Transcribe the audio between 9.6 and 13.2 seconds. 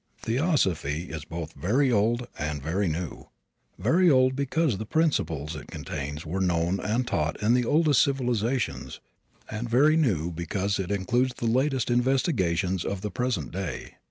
very new because it includes the latest investigations of the